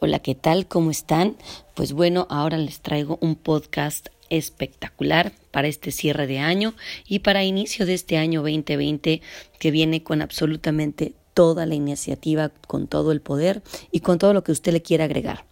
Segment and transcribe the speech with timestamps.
[0.00, 0.68] Hola, ¿qué tal?
[0.68, 1.36] ¿Cómo están?
[1.74, 6.74] Pues bueno, ahora les traigo un podcast espectacular para este cierre de año
[7.08, 9.20] y para inicio de este año 2020
[9.58, 14.44] que viene con absolutamente toda la iniciativa, con todo el poder y con todo lo
[14.44, 15.44] que usted le quiera agregar.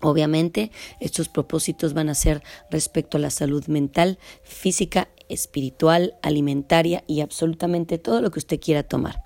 [0.00, 7.20] Obviamente, estos propósitos van a ser respecto a la salud mental, física, espiritual, alimentaria y
[7.20, 9.22] absolutamente todo lo que usted quiera tomar.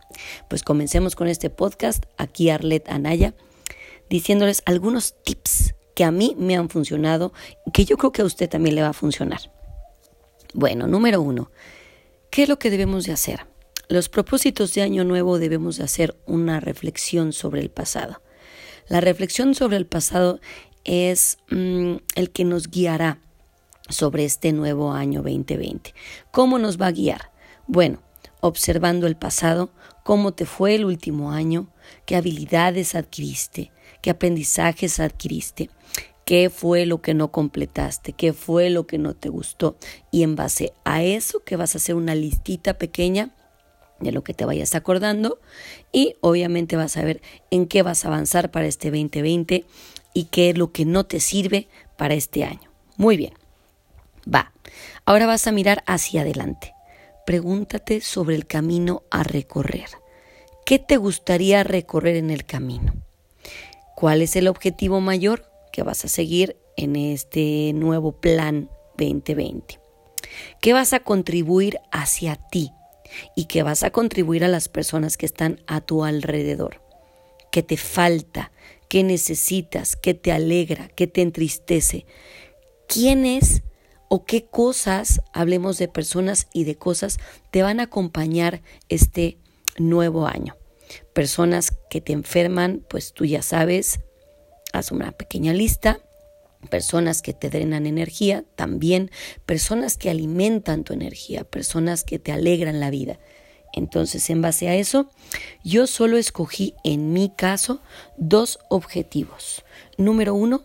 [0.48, 2.06] Pues comencemos con este podcast.
[2.16, 3.32] Aquí Arlet Anaya
[4.10, 7.32] diciéndoles algunos tips que a mí me han funcionado
[7.64, 9.40] y que yo creo que a usted también le va a funcionar.
[10.52, 11.50] Bueno, número uno,
[12.30, 13.46] ¿qué es lo que debemos de hacer?
[13.88, 18.20] Los propósitos de año nuevo debemos de hacer una reflexión sobre el pasado.
[18.88, 20.40] La reflexión sobre el pasado
[20.84, 23.18] es mm, el que nos guiará
[23.88, 25.94] sobre este nuevo año 2020.
[26.30, 27.30] ¿Cómo nos va a guiar?
[27.66, 28.00] Bueno,
[28.40, 29.70] observando el pasado,
[30.02, 31.68] cómo te fue el último año,
[32.06, 35.70] qué habilidades adquiriste, qué aprendizajes adquiriste,
[36.24, 39.76] qué fue lo que no completaste, qué fue lo que no te gustó.
[40.10, 43.30] Y en base a eso que vas a hacer una listita pequeña
[44.00, 45.40] de lo que te vayas acordando
[45.92, 49.64] y obviamente vas a ver en qué vas a avanzar para este 2020
[50.14, 52.70] y qué es lo que no te sirve para este año.
[52.96, 53.34] Muy bien.
[54.32, 54.52] Va.
[55.04, 56.74] Ahora vas a mirar hacia adelante.
[57.26, 59.88] Pregúntate sobre el camino a recorrer.
[60.64, 62.92] ¿Qué te gustaría recorrer en el camino?
[64.00, 69.78] ¿Cuál es el objetivo mayor que vas a seguir en este nuevo plan 2020?
[70.62, 72.70] ¿Qué vas a contribuir hacia ti?
[73.36, 76.80] ¿Y qué vas a contribuir a las personas que están a tu alrededor?
[77.52, 78.52] ¿Qué te falta?
[78.88, 79.96] ¿Qué necesitas?
[79.96, 80.88] ¿Qué te alegra?
[80.96, 82.06] ¿Qué te entristece?
[82.88, 83.64] ¿Quién es
[84.08, 87.18] o qué cosas, hablemos de personas y de cosas,
[87.50, 89.36] te van a acompañar este
[89.76, 90.56] nuevo año?
[91.12, 94.00] Personas que te enferman, pues tú ya sabes,
[94.72, 96.00] haz una pequeña lista.
[96.68, 99.10] Personas que te drenan energía, también
[99.46, 103.18] personas que alimentan tu energía, personas que te alegran la vida.
[103.72, 105.08] Entonces, en base a eso,
[105.64, 107.80] yo solo escogí en mi caso
[108.16, 109.64] dos objetivos.
[109.96, 110.64] Número uno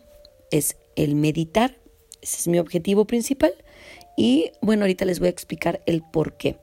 [0.52, 1.78] es el meditar,
[2.22, 3.54] ese es mi objetivo principal.
[4.18, 6.58] Y bueno, ahorita les voy a explicar el por qué.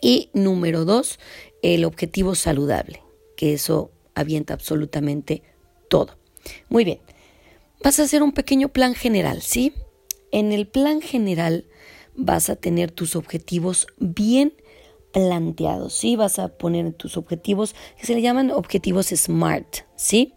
[0.00, 1.18] Y número dos,
[1.62, 3.02] el objetivo saludable,
[3.36, 5.42] que eso avienta absolutamente
[5.88, 6.18] todo.
[6.68, 7.00] Muy bien,
[7.82, 9.72] vas a hacer un pequeño plan general, ¿sí?
[10.30, 11.66] En el plan general
[12.14, 14.54] vas a tener tus objetivos bien
[15.12, 16.16] planteados, ¿sí?
[16.16, 20.34] Vas a poner tus objetivos que se le llaman objetivos SMART, ¿sí?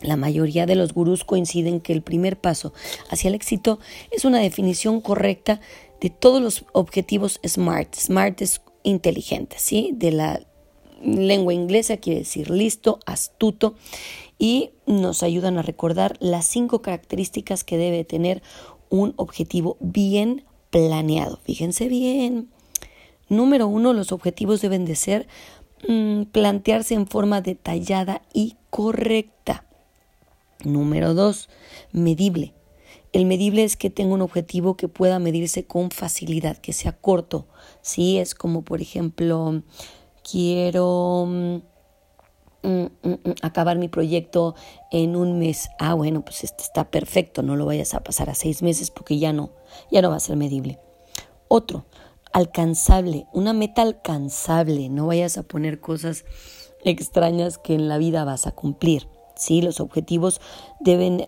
[0.00, 2.72] La mayoría de los gurús coinciden que el primer paso
[3.10, 3.80] hacia el éxito
[4.12, 5.60] es una definición correcta
[6.00, 7.96] de todos los objetivos SMART.
[7.96, 9.90] SMART es inteligente, ¿sí?
[9.94, 10.40] De la
[11.02, 13.74] lengua inglesa quiere decir listo, astuto
[14.38, 18.42] y nos ayudan a recordar las cinco características que debe tener
[18.88, 21.38] un objetivo bien planeado.
[21.44, 22.48] Fíjense bien.
[23.28, 25.28] Número uno, los objetivos deben de ser
[25.86, 29.64] mm, plantearse en forma detallada y correcta.
[30.64, 31.48] Número dos,
[31.92, 32.54] medible.
[33.12, 37.46] El medible es que tenga un objetivo que pueda medirse con facilidad, que sea corto.
[37.80, 39.62] Sí, es como por ejemplo,
[40.30, 41.56] quiero mm,
[42.62, 44.54] mm, mm, acabar mi proyecto
[44.90, 45.70] en un mes.
[45.78, 49.18] Ah, bueno, pues este está perfecto, no lo vayas a pasar a seis meses porque
[49.18, 49.52] ya no,
[49.90, 50.78] ya no va a ser medible.
[51.48, 51.86] Otro,
[52.32, 56.26] alcanzable, una meta alcanzable, no vayas a poner cosas
[56.84, 59.08] extrañas que en la vida vas a cumplir.
[59.34, 59.62] ¿sí?
[59.62, 60.40] Los objetivos
[60.80, 61.24] deben,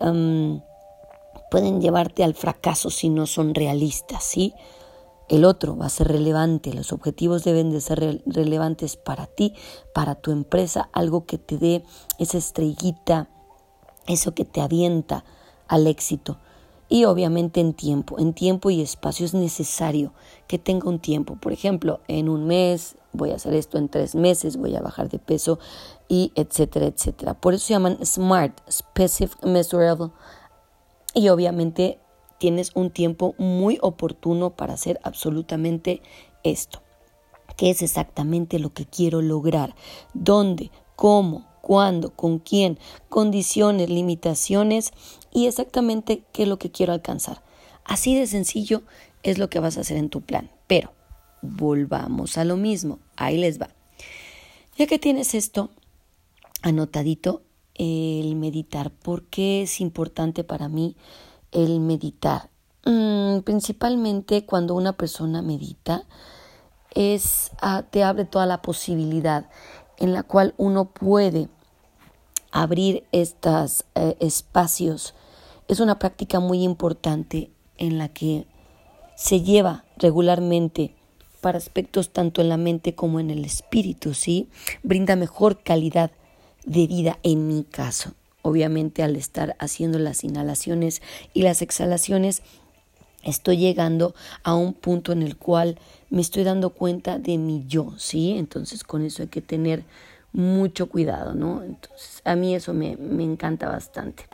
[1.51, 4.53] pueden llevarte al fracaso si no son realistas, ¿sí?
[5.27, 9.53] El otro va a ser relevante, los objetivos deben de ser relevantes para ti,
[9.93, 11.83] para tu empresa, algo que te dé
[12.19, 13.29] esa estrellita,
[14.07, 15.25] eso que te avienta
[15.67, 16.37] al éxito.
[16.87, 20.13] Y obviamente en tiempo, en tiempo y espacio es necesario
[20.47, 21.35] que tenga un tiempo.
[21.35, 25.09] Por ejemplo, en un mes voy a hacer esto, en tres meses voy a bajar
[25.09, 25.59] de peso
[26.07, 27.33] y etcétera, etcétera.
[27.33, 30.11] Por eso se llaman SMART, Specific, Measurable.
[31.13, 31.99] Y obviamente
[32.37, 36.01] tienes un tiempo muy oportuno para hacer absolutamente
[36.43, 36.81] esto.
[37.57, 39.75] ¿Qué es exactamente lo que quiero lograr?
[40.13, 40.71] ¿Dónde?
[40.95, 41.47] ¿Cómo?
[41.61, 42.15] ¿Cuándo?
[42.15, 42.79] ¿Con quién?
[43.09, 44.91] Condiciones, limitaciones
[45.31, 47.43] y exactamente qué es lo que quiero alcanzar.
[47.83, 48.83] Así de sencillo
[49.23, 50.49] es lo que vas a hacer en tu plan.
[50.67, 50.93] Pero
[51.41, 52.99] volvamos a lo mismo.
[53.15, 53.69] Ahí les va.
[54.77, 55.69] Ya que tienes esto
[56.61, 57.43] anotadito,
[57.81, 60.95] el meditar, ¿por qué es importante para mí
[61.51, 62.49] el meditar?
[62.85, 66.05] Mm, principalmente cuando una persona medita,
[66.93, 69.49] es, ah, te abre toda la posibilidad
[69.97, 71.49] en la cual uno puede
[72.51, 75.13] abrir estos eh, espacios
[75.67, 78.45] es una práctica muy importante en la que
[79.15, 80.95] se lleva regularmente
[81.39, 84.49] para aspectos tanto en la mente como en el espíritu, ¿sí?
[84.83, 86.11] Brinda mejor calidad
[86.65, 88.13] de vida en mi caso.
[88.41, 91.01] Obviamente al estar haciendo las inhalaciones
[91.33, 92.41] y las exhalaciones,
[93.23, 95.77] estoy llegando a un punto en el cual
[96.09, 98.31] me estoy dando cuenta de mi yo, ¿sí?
[98.37, 99.83] Entonces con eso hay que tener
[100.33, 101.63] mucho cuidado, ¿no?
[101.63, 104.25] Entonces a mí eso me, me encanta bastante.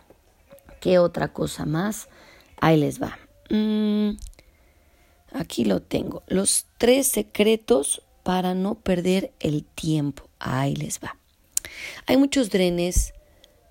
[0.80, 2.08] ¿Qué otra cosa más?
[2.60, 3.18] Ahí les va.
[3.50, 4.12] Mm,
[5.34, 6.24] aquí lo tengo.
[6.28, 10.30] Los tres secretos para no perder el tiempo.
[10.40, 11.18] Ahí les va.
[12.06, 13.14] Hay muchos drenes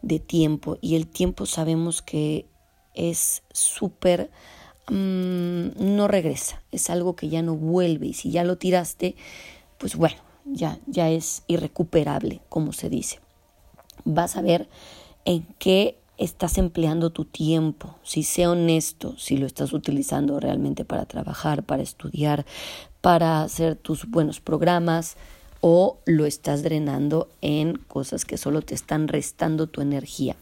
[0.02, 2.46] de tiempo y el tiempo sabemos que
[2.94, 4.30] es súper
[4.88, 9.16] mm, no regresa, es algo que ya no vuelve y si ya lo tiraste,
[9.78, 13.20] pues bueno, ya, ya es irrecuperable, como se dice.
[14.04, 14.68] Vas a ver
[15.24, 21.04] en qué estás empleando tu tiempo, si sé honesto, si lo estás utilizando realmente para
[21.04, 22.46] trabajar, para estudiar,
[23.00, 25.16] para hacer tus buenos programas,
[25.60, 30.36] o lo estás drenando en cosas que solo te están restando tu energía.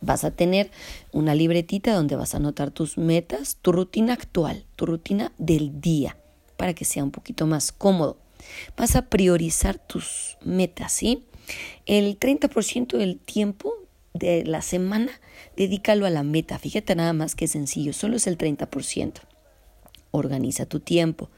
[0.00, 0.70] Vas a tener
[1.12, 6.16] una libretita donde vas a anotar tus metas, tu rutina actual, tu rutina del día,
[6.56, 8.16] para que sea un poquito más cómodo.
[8.76, 11.24] Vas a priorizar tus metas, ¿sí?
[11.86, 13.74] El 30% del tiempo
[14.14, 15.12] de la semana,
[15.56, 16.58] dedícalo a la meta.
[16.58, 19.20] Fíjate nada más que sencillo, solo es el 30%.
[20.10, 21.28] Organiza tu tiempo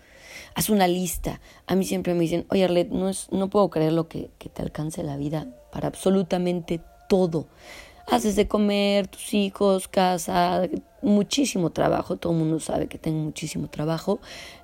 [0.54, 1.40] haz una lista.
[1.66, 4.48] A mí siempre me dicen, oye Arlet, no, es, no puedo creer lo que, que
[4.48, 7.46] te alcance la vida para absolutamente todo.
[8.06, 10.62] Haces de comer, tus hijos, casa,
[11.00, 12.16] muchísimo trabajo.
[12.16, 14.20] Todo el mundo sabe que tengo muchísimo trabajo.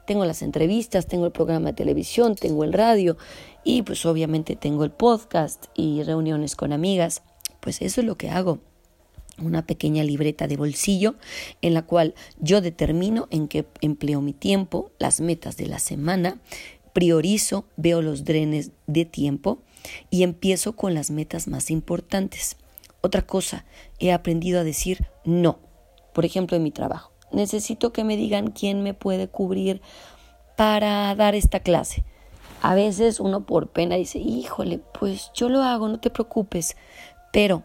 [0.07, 3.17] Tengo las entrevistas, tengo el programa de televisión, tengo el radio
[3.63, 7.23] y pues obviamente tengo el podcast y reuniones con amigas.
[7.61, 8.59] Pues eso es lo que hago
[9.43, 11.15] una pequeña libreta de bolsillo
[11.63, 16.39] en la cual yo determino en qué empleo mi tiempo, las metas de la semana,
[16.93, 19.59] priorizo, veo los drenes de tiempo
[20.11, 22.57] y empiezo con las metas más importantes.
[23.03, 23.65] Otra cosa,
[23.99, 25.59] he aprendido a decir no.
[26.13, 27.13] Por ejemplo, en mi trabajo.
[27.33, 29.83] Necesito que me digan quién me puede cubrir
[30.57, 32.05] para dar esta clase.
[32.63, 36.77] A veces uno por pena dice, híjole, pues yo lo hago, no te preocupes.
[37.33, 37.63] Pero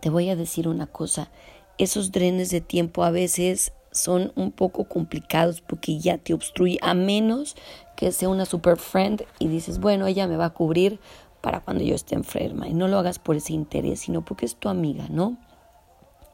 [0.00, 1.30] te voy a decir una cosa,
[1.78, 6.94] esos drenes de tiempo a veces son un poco complicados porque ya te obstruye, a
[6.94, 7.56] menos
[7.96, 11.00] que sea una super friend y dices, bueno, ella me va a cubrir
[11.40, 12.68] para cuando yo esté enferma.
[12.68, 15.36] Y no lo hagas por ese interés, sino porque es tu amiga, ¿no?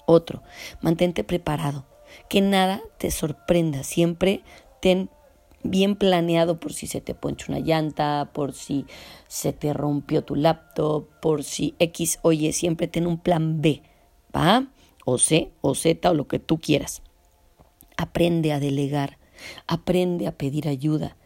[0.07, 0.43] Otro,
[0.81, 1.85] mantente preparado,
[2.29, 4.43] que nada te sorprenda, siempre
[4.81, 5.11] ten
[5.71, 8.87] bien planeado por si se te poncha una llanta, por si
[9.29, 13.83] se te rompió tu laptop, por si X, oye, siempre ten un plan B,
[14.35, 14.67] ¿va?
[15.05, 17.03] O C, o Z, o lo que tú quieras.
[17.97, 19.19] Aprende a delegar,
[19.67, 21.17] aprende a pedir ayuda.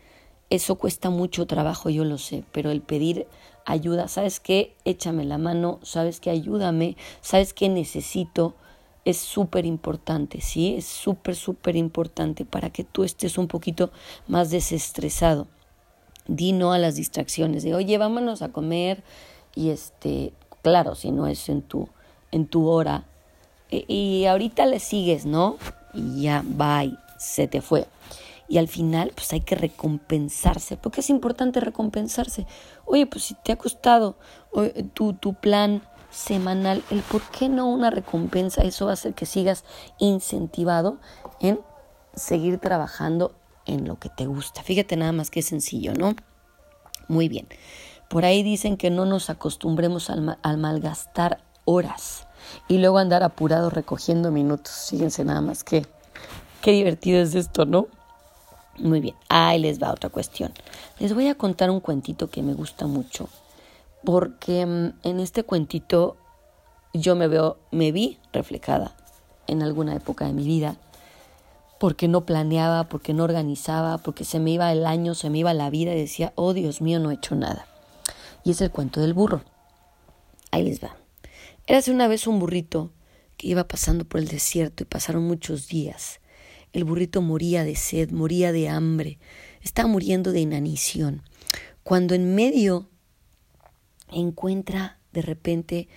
[0.51, 3.27] Eso cuesta mucho trabajo, yo lo sé, pero el pedir
[3.65, 4.75] ayuda, ¿sabes qué?
[4.85, 6.31] Échame la mano, ¿sabes qué?
[6.31, 8.57] Ayúdame, ¿sabes qué necesito?
[9.05, 10.75] Es súper importante, ¿sí?
[10.77, 13.91] Es súper, súper importante para que tú estés un poquito
[14.29, 15.47] más desestresado.
[16.27, 19.03] Di no a las distracciones de, oye, vámonos a comer
[19.55, 20.33] y este,
[20.63, 21.89] claro, si no es en tu,
[22.31, 23.05] en tu hora.
[23.71, 25.57] E, y, ahorita le sigues, ¿no?
[25.95, 27.87] Y ya, bye, se te fue.
[28.49, 32.47] Y al final, pues hay que recompensarse, porque es importante recompensarse.
[32.85, 34.17] Oye, pues si te ha costado
[34.93, 39.27] tu, tu plan semanal, el por qué no una recompensa, eso va a hacer que
[39.27, 39.65] sigas
[39.99, 40.99] incentivado
[41.41, 41.61] en
[42.15, 43.35] seguir trabajando
[43.67, 44.63] en lo que te gusta.
[44.63, 46.15] Fíjate nada más que sencillo, ¿no?
[47.09, 47.47] Muy bien.
[48.09, 52.27] Por ahí dicen que no nos acostumbremos al, al malgastar horas
[52.69, 54.89] y luego andar apurado recogiendo minutos.
[54.91, 55.87] Fíjense nada más que
[56.61, 57.87] qué divertido es esto, ¿no?
[58.79, 60.53] Muy bien, ahí les va otra cuestión.
[60.99, 63.29] Les voy a contar un cuentito que me gusta mucho
[64.05, 66.17] porque mm, en este cuentito
[66.93, 68.97] yo me veo, me vi reflejada
[69.47, 70.77] en alguna época de mi vida,
[71.79, 75.55] porque no planeaba, porque no organizaba, porque se me iba el año, se me iba
[75.55, 77.67] la vida y decía, oh Dios mío, no he hecho nada.
[78.45, 79.43] Y es el cuento del burro.
[80.51, 80.97] Ahí les va.
[81.67, 82.93] Érase una vez un burrito
[83.37, 86.21] que iba pasando por el desierto y pasaron muchos días.
[86.73, 89.19] El burrito moría de sed, moría de hambre,
[89.63, 91.23] estaba muriendo de inanición.
[91.83, 92.90] Cuando en medio
[94.13, 95.89] encuentra de repente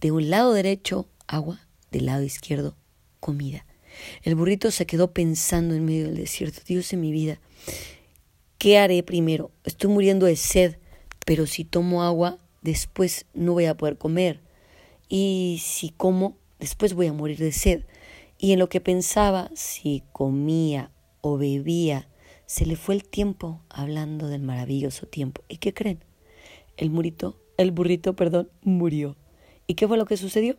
[0.00, 2.76] de un lado derecho agua, del lado izquierdo
[3.20, 3.66] comida.
[4.22, 7.40] El burrito se quedó pensando en medio del desierto, Dios en mi vida,
[8.58, 9.50] ¿qué haré primero?
[9.64, 10.76] Estoy muriendo de sed,
[11.26, 14.40] pero si tomo agua, después no voy a poder comer.
[15.10, 17.84] y si como, después voy a morir de sed.
[18.38, 22.08] Y en lo que pensaba, si comía o bebía,
[22.46, 25.42] se le fue el tiempo hablando del maravilloso tiempo.
[25.48, 26.04] ¿Y qué creen?
[26.76, 29.16] El murito, el burrito, perdón, murió.
[29.66, 30.56] ¿Y qué fue lo que sucedió?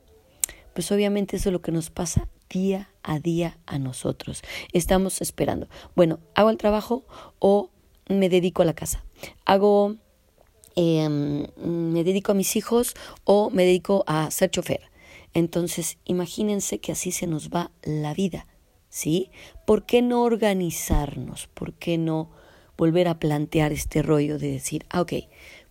[0.74, 4.44] Pues obviamente eso es lo que nos pasa día a día a nosotros.
[4.72, 5.68] Estamos esperando.
[5.96, 7.06] Bueno, hago el trabajo
[7.40, 7.72] o
[8.08, 9.04] me dedico a la casa.
[9.46, 9.96] Hago,
[10.76, 14.82] em, me dedico a mis hijos o me dedico a ser chofer.
[15.34, 18.48] Entonces, imagínense que así se nos va la vida,
[18.90, 19.32] ¿sí?
[19.66, 21.48] ¿Por qué no organizarnos?
[21.48, 22.30] ¿Por qué no
[22.80, 25.14] volver a plantear este rollo de decir, ah, ok,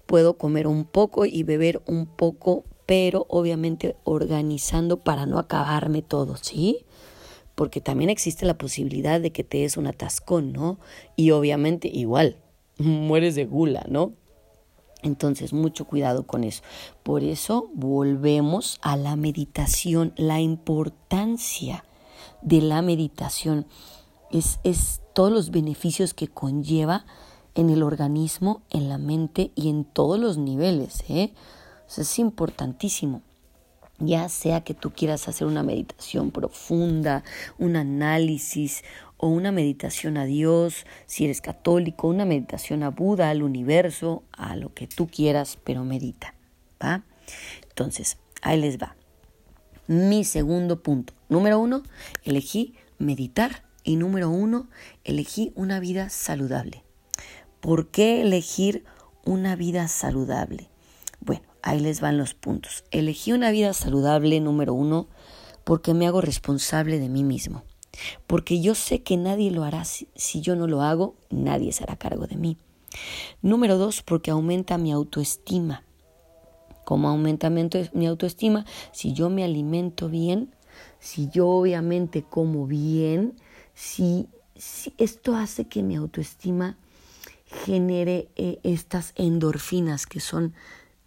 [0.09, 6.39] puedo comer un poco y beber un poco, pero obviamente organizando para no acabarme todo,
[6.39, 6.87] ¿sí?
[7.55, 10.79] Porque también existe la posibilidad de que te des un atascón, ¿no?
[11.15, 12.39] Y obviamente igual,
[12.79, 14.15] mueres de gula, ¿no?
[15.03, 16.63] Entonces, mucho cuidado con eso.
[17.03, 21.85] Por eso volvemos a la meditación, la importancia
[22.41, 23.67] de la meditación
[24.31, 27.05] es, es todos los beneficios que conlleva
[27.59, 31.03] en el organismo, en la mente y en todos los niveles.
[31.09, 31.33] ¿eh?
[31.97, 33.21] es importantísimo.
[33.99, 37.25] Ya sea que tú quieras hacer una meditación profunda,
[37.59, 38.85] un análisis
[39.17, 44.55] o una meditación a Dios, si eres católico, una meditación a Buda, al universo, a
[44.55, 46.35] lo que tú quieras, pero medita.
[46.81, 47.03] ¿va?
[47.71, 48.95] Entonces, ahí les va.
[49.89, 51.13] Mi segundo punto.
[51.29, 51.83] Número uno,
[52.23, 53.65] elegí meditar.
[53.83, 54.69] Y número uno,
[55.03, 56.85] elegí una vida saludable.
[57.61, 58.85] ¿Por qué elegir
[59.25, 60.69] una vida saludable?
[61.21, 62.85] Bueno, ahí les van los puntos.
[62.91, 65.09] Elegí una vida saludable, número uno,
[65.65, 67.65] porque me hago responsable de mí mismo.
[68.27, 69.85] Porque yo sé que nadie lo hará.
[69.85, 70.09] Si,
[70.41, 72.57] yo no lo hago, nadie se hará cargo de mí.
[73.43, 75.83] Número dos, porque aumenta mi autoestima.
[76.85, 78.65] ¿Cómo aumenta mi autoestima?
[78.93, 80.55] Si yo me alimento bien,
[81.01, 83.35] si yo obviamente como bien,
[83.75, 86.79] si, si esto hace que mi autoestima
[87.49, 90.55] genere eh, estas endorfinas que son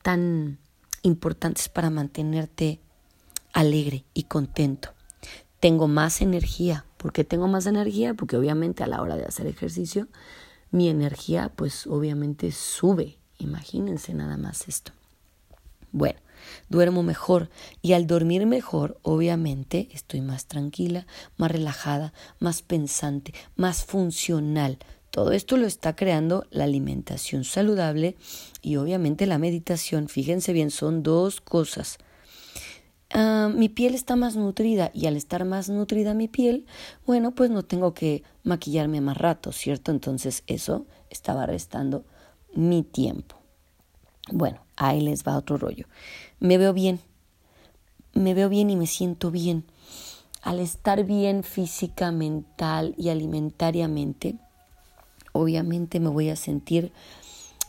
[0.01, 0.57] tan
[1.03, 2.79] importantes para mantenerte
[3.53, 4.89] alegre y contento.
[5.59, 6.85] Tengo más energía.
[6.97, 8.13] ¿Por qué tengo más energía?
[8.13, 10.07] Porque obviamente a la hora de hacer ejercicio,
[10.71, 13.17] mi energía pues obviamente sube.
[13.37, 14.91] Imagínense nada más esto.
[15.91, 16.19] Bueno,
[16.69, 17.49] duermo mejor
[17.81, 21.05] y al dormir mejor, obviamente, estoy más tranquila,
[21.37, 24.79] más relajada, más pensante, más funcional.
[25.11, 28.15] Todo esto lo está creando la alimentación saludable
[28.61, 30.07] y obviamente la meditación.
[30.07, 31.97] Fíjense bien, son dos cosas.
[33.13, 36.65] Ah, mi piel está más nutrida y al estar más nutrida mi piel,
[37.05, 39.91] bueno, pues no tengo que maquillarme más rato, ¿cierto?
[39.91, 42.05] Entonces eso estaba restando
[42.53, 43.35] mi tiempo.
[44.31, 45.87] Bueno, ahí les va otro rollo.
[46.39, 47.01] Me veo bien,
[48.13, 49.65] me veo bien y me siento bien.
[50.41, 54.37] Al estar bien física, mental y alimentariamente,
[55.31, 56.91] obviamente me voy a sentir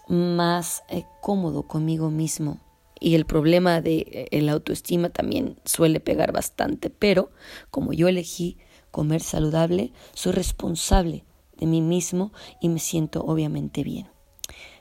[0.08, 2.58] más eh, cómodo conmigo mismo.
[3.00, 7.30] Y el problema de eh, la autoestima también suele pegar bastante, pero
[7.70, 8.58] como yo elegí
[8.90, 11.24] comer saludable, soy responsable
[11.56, 14.08] de mí mismo y me siento obviamente bien.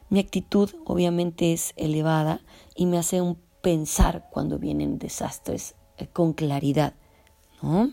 [0.10, 2.42] Mi actitud obviamente es elevada
[2.76, 6.94] y me hace un pensar cuando vienen desastres eh, con claridad,
[7.62, 7.92] ¿no?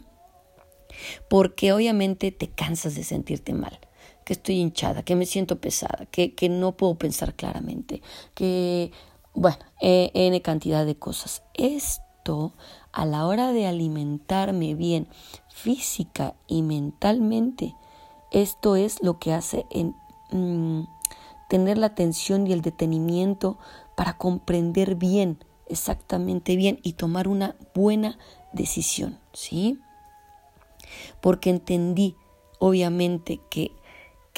[1.31, 3.79] Porque obviamente te cansas de sentirte mal
[4.29, 8.03] que estoy hinchada, que me siento pesada, que, que no puedo pensar claramente,
[8.35, 8.93] que,
[9.33, 11.43] bueno, eh, N cantidad de cosas.
[11.55, 12.53] Esto,
[12.93, 15.09] a la hora de alimentarme bien
[15.49, 17.75] física y mentalmente,
[18.31, 19.95] esto es lo que hace en
[20.31, 20.87] mm,
[21.49, 23.57] tener la atención y el detenimiento
[23.97, 28.19] para comprender bien, exactamente bien y tomar una buena
[28.53, 29.79] decisión, ¿sí?
[31.23, 32.15] Porque entendí,
[32.59, 33.73] obviamente, que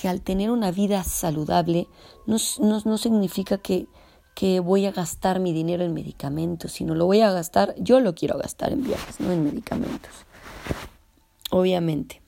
[0.01, 1.87] que al tener una vida saludable
[2.27, 3.87] no, no, significa que,
[4.35, 8.15] que voy a gastar mi dinero en medicamentos, sino lo voy a gastar, yo lo
[8.15, 10.11] quiero gastar en viajes, no en medicamentos.
[11.51, 12.23] Obviamente,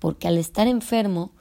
[0.00, 1.32] porque al estar enfermo,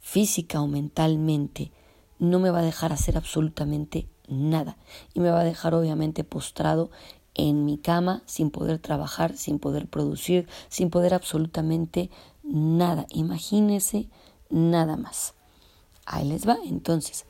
[0.00, 1.70] física o mentalmente,
[2.18, 4.78] no me va a dejar hacer absolutamente nada
[5.14, 6.90] y me va a dejar obviamente postrado
[7.34, 12.10] en mi cama sin poder trabajar, sin poder producir, sin poder absolutamente
[12.42, 13.06] nada.
[13.10, 14.08] Imagínese
[14.52, 15.34] nada más.
[16.06, 16.58] Ahí les va.
[16.64, 17.24] Entonces,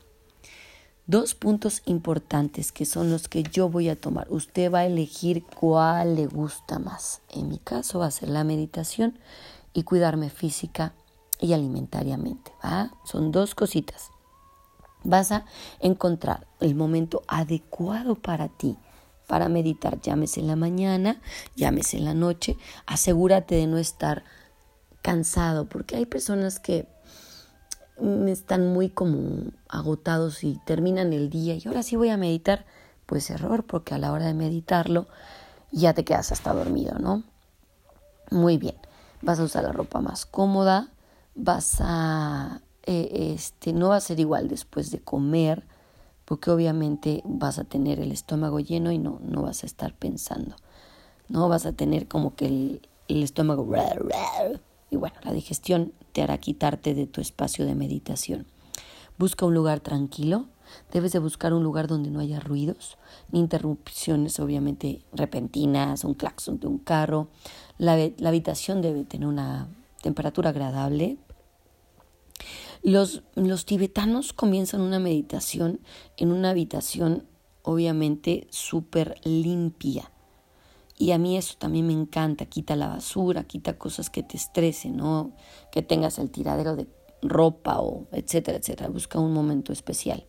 [1.07, 4.26] dos puntos importantes que son los que yo voy a tomar.
[4.31, 7.23] Usted va a elegir cuál le gusta más.
[7.31, 9.19] En mi caso va a ser la meditación
[9.73, 10.93] y cuidarme física
[11.41, 12.52] y alimentariamente.
[12.64, 12.93] ¿va?
[13.05, 14.11] Son dos cositas.
[15.05, 15.45] Vas a
[15.81, 18.76] encontrar el momento adecuado para ti
[19.33, 21.21] para meditar, llámese en la mañana,
[21.57, 24.25] llámese en la noche, asegúrate de no estar
[25.00, 26.87] cansado, porque hay personas que
[28.28, 32.64] están muy como agotados y terminan el día y ahora sí voy a meditar,
[33.06, 35.06] pues error, porque a la hora de meditarlo
[35.70, 37.22] ya te quedas hasta dormido, ¿no?
[38.30, 38.76] Muy bien,
[39.20, 40.88] vas a usar la ropa más cómoda,
[41.34, 45.66] vas a, eh, este, no va a ser igual después de comer,
[46.25, 50.56] porque obviamente vas a tener el estómago lleno y no, no vas a estar pensando,
[51.28, 53.66] no vas a tener como que el estómago
[54.92, 58.46] y bueno, la digestión te hará quitarte de tu espacio de meditación.
[59.16, 60.46] Busca un lugar tranquilo,
[60.92, 62.99] debes de buscar un lugar donde no haya ruidos,
[63.30, 67.28] ni interrupciones obviamente repentinas, un claxon de un carro.
[67.78, 69.68] La, habitación debe tener una
[70.02, 71.16] temperatura agradable.
[72.82, 75.80] Los, los tibetanos comienzan una meditación
[76.18, 77.25] en una habitación
[77.62, 80.11] obviamente súper limpia.
[81.02, 84.99] Y a mí eso también me encanta, quita la basura, quita cosas que te estresen,
[84.99, 85.32] ¿no?
[85.73, 86.87] Que tengas el tiradero de
[87.23, 88.88] ropa o etcétera, etcétera.
[88.88, 90.28] Busca un momento especial.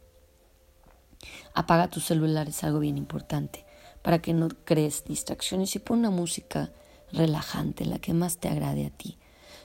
[1.53, 3.67] Apaga tu celular, es algo bien importante,
[4.01, 6.73] para que no crees distracciones y pon una música
[7.11, 9.19] relajante, la que más te agrade a ti.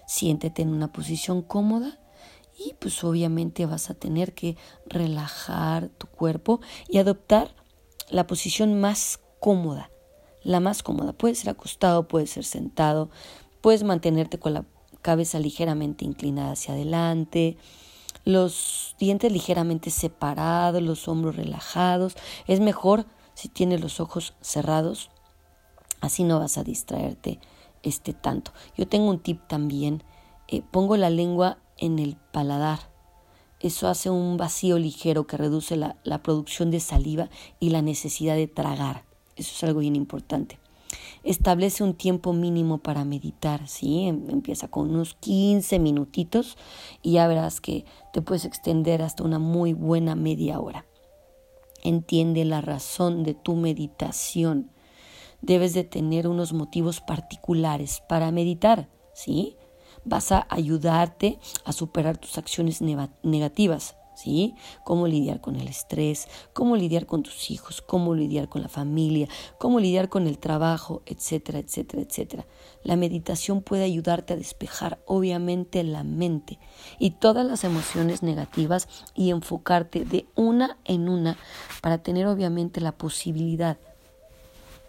[0.06, 1.98] Siéntete en una posición cómoda
[2.58, 7.54] y pues obviamente vas a tener que relajar tu cuerpo y adoptar
[8.10, 9.90] la posición más cómoda
[10.42, 11.12] la más cómoda.
[11.12, 13.10] Puede ser acostado, puede ser sentado,
[13.60, 14.64] puedes mantenerte con la
[15.02, 17.56] cabeza ligeramente inclinada hacia adelante,
[18.24, 22.14] los dientes ligeramente separados, los hombros relajados.
[22.46, 25.10] Es mejor si tienes los ojos cerrados,
[26.00, 27.40] así no vas a distraerte
[27.82, 28.52] este tanto.
[28.76, 30.02] Yo tengo un tip también,
[30.48, 32.90] eh, pongo la lengua en el paladar.
[33.60, 37.28] Eso hace un vacío ligero que reduce la, la producción de saliva
[37.60, 39.07] y la necesidad de tragar.
[39.38, 40.58] Eso es algo bien importante.
[41.22, 44.08] Establece un tiempo mínimo para meditar, ¿sí?
[44.08, 46.56] Em, empieza con unos 15 minutitos
[47.02, 50.86] y ya verás que te puedes extender hasta una muy buena media hora.
[51.84, 54.70] Entiende la razón de tu meditación.
[55.40, 59.56] Debes de tener unos motivos particulares para meditar, ¿sí?
[60.04, 64.54] Vas a ayudarte a superar tus acciones negativas, ¿sí?
[64.84, 69.28] Cómo lidiar con el estrés, cómo lidiar con tus hijos, cómo lidiar con la familia,
[69.58, 72.46] cómo lidiar con el trabajo, etcétera, etcétera, etcétera.
[72.82, 76.58] La meditación puede ayudarte a despejar obviamente la mente
[76.98, 81.36] y todas las emociones negativas y enfocarte de una en una
[81.80, 83.78] para tener obviamente la posibilidad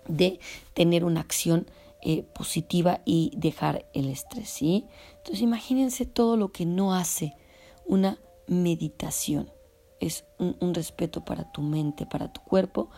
[0.07, 0.39] de
[0.73, 1.67] tener una acción
[2.01, 4.85] eh, positiva y dejar el estrés, ¿sí?
[5.17, 7.35] Entonces imagínense todo lo que no hace
[7.85, 8.17] una
[8.49, 9.51] meditación.
[9.99, 12.89] Es un, respeto para tu mente, para tu cuerpo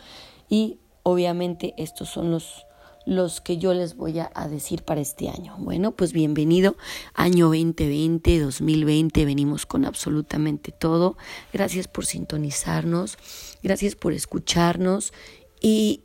[0.50, 2.66] y obviamente estos son los,
[3.06, 5.56] los que yo les voy a, decir para este año.
[5.58, 6.76] Bueno, pues bienvenido
[7.14, 11.18] año 2020, 2020, venimos con absolutamente todo.
[11.52, 13.18] Gracias por sintonizarnos,
[13.64, 15.12] gracias por escucharnos
[15.60, 16.02] y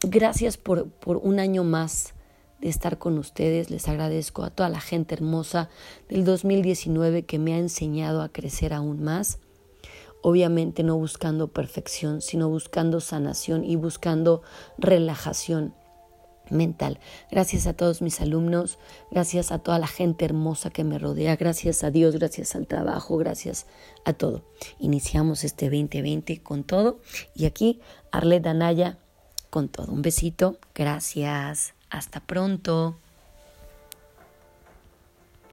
[0.00, 2.14] gracias por, por un año más
[2.60, 3.70] de estar con ustedes.
[3.70, 5.68] Les agradezco a toda la gente hermosa
[6.08, 9.38] del 2019 que me ha enseñado a crecer aún más.
[10.22, 14.42] Obviamente no buscando perfección, sino buscando sanación y buscando
[14.76, 15.74] relajación
[16.50, 16.98] mental.
[17.30, 18.78] Gracias a todos mis alumnos,
[19.10, 23.16] gracias a toda la gente hermosa que me rodea, gracias a Dios, gracias al trabajo,
[23.16, 23.66] gracias
[24.04, 24.44] a todo.
[24.78, 27.00] Iniciamos este 2020 con todo
[27.34, 28.98] y aquí Arleta Danaya
[29.48, 29.92] con todo.
[29.92, 31.79] Un besito, gracias.
[31.90, 32.96] Hasta pronto.